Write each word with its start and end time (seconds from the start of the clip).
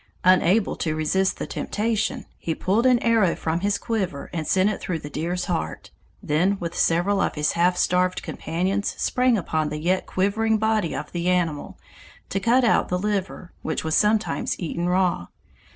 Unable 0.23 0.75
to 0.77 0.95
resist 0.95 1.37
the 1.37 1.45
temptation, 1.45 2.25
he 2.39 2.55
pulled 2.55 2.87
an 2.87 2.97
arrow 3.03 3.35
from 3.35 3.59
his 3.59 3.77
quiver 3.77 4.31
and 4.33 4.47
sent 4.47 4.67
it 4.71 4.81
through 4.81 4.97
the 4.97 5.11
deer's 5.11 5.45
heart, 5.45 5.91
then 6.23 6.57
with 6.59 6.75
several 6.75 7.21
of 7.21 7.35
his 7.35 7.51
half 7.51 7.77
starved 7.77 8.23
companions 8.23 8.95
sprang 8.97 9.37
upon 9.37 9.69
the 9.69 9.77
yet 9.77 10.07
quivering 10.07 10.57
body 10.57 10.95
of 10.95 11.11
the 11.11 11.29
animal 11.29 11.77
to 12.29 12.39
cut 12.39 12.63
out 12.63 12.89
the 12.89 12.97
liver, 12.97 13.53
which 13.61 13.83
was 13.83 13.95
sometimes 13.95 14.59
eaten 14.59 14.89
raw. 14.89 15.27